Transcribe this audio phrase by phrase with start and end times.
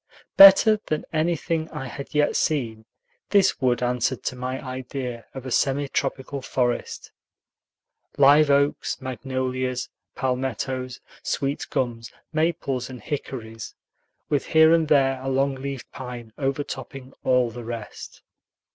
[0.35, 2.85] Better than anything I had yet seen,
[3.29, 7.11] this wood answered to my idea of a semi tropical forest:
[8.17, 13.75] live oaks, magnolias, palmettos, sweet gums, maples, and hickories,
[14.27, 18.23] with here and there a long leaved pine overtopping all the rest.